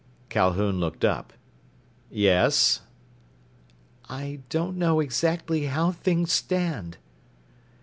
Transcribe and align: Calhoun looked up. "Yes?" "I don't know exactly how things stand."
Calhoun 0.29 0.79
looked 0.79 1.05
up. 1.05 1.31
"Yes?" 2.09 2.81
"I 4.09 4.39
don't 4.49 4.75
know 4.75 4.99
exactly 4.99 5.67
how 5.67 5.91
things 5.91 6.31
stand." 6.31 6.97